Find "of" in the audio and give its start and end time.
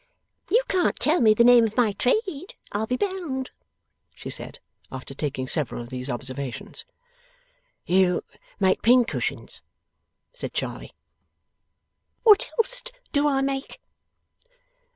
1.63-1.77, 5.83-5.89